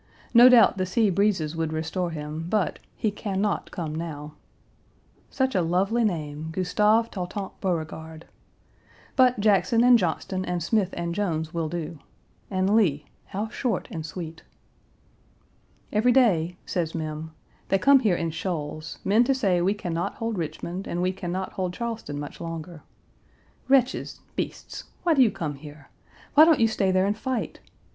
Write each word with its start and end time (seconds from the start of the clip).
No 0.33 0.49
doubt 0.49 0.77
the 0.79 0.85
sea 0.87 1.11
breezes 1.11 1.55
would 1.55 1.71
restore 1.71 2.09
him, 2.09 2.47
but 2.49 2.79
he 2.95 3.11
can 3.11 3.39
not 3.39 3.69
come 3.69 3.93
now. 3.93 4.33
Such 5.29 5.53
a 5.53 5.61
lovely 5.61 6.03
name 6.03 6.49
Gustave 6.51 7.09
Tautant 7.11 7.51
Beauregard. 7.61 8.25
But 9.15 9.39
Jackson 9.39 9.83
and 9.83 9.99
Johnston 9.99 10.43
and 10.43 10.63
Smith 10.63 10.91
and 10.97 11.13
Jones 11.13 11.53
will 11.53 11.69
do 11.69 11.99
and 12.49 12.75
Lee, 12.75 13.05
how 13.27 13.49
short 13.49 13.87
and 13.91 14.03
sweet. 14.03 14.41
"Every 15.93 16.11
day," 16.11 16.57
says 16.65 16.95
Mem, 16.95 17.29
"they 17.69 17.77
come 17.77 17.99
here 17.99 18.15
in 18.15 18.31
shoals 18.31 18.97
men 19.05 19.23
to 19.25 19.35
say 19.35 19.61
we 19.61 19.75
can 19.75 19.93
not 19.93 20.15
hold 20.15 20.35
Richmond, 20.39 20.87
and 20.87 21.03
we 21.03 21.11
can 21.11 21.31
not 21.31 21.53
hold 21.53 21.75
Charleston 21.75 22.19
much 22.19 22.41
longer. 22.41 22.81
Wretches, 23.67 24.21
beasts! 24.35 24.85
Why 25.03 25.13
do 25.13 25.21
you 25.21 25.29
come 25.29 25.53
here? 25.53 25.91
Why 26.33 26.45
don't 26.45 26.59
you 26.59 26.67
stay 26.67 26.89
there 26.89 27.05
and 27.05 27.15
fight? 27.15 27.59